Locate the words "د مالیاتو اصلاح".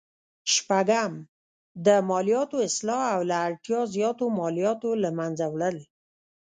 1.85-3.03